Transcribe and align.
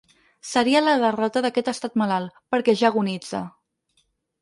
Seria 0.51 0.81
la 0.85 0.95
derrota 1.03 1.45
d’aquest 1.47 1.71
estat 1.75 2.01
malalt, 2.05 2.43
perquè 2.57 2.79
ja 2.83 2.91
agonitza. 2.93 3.47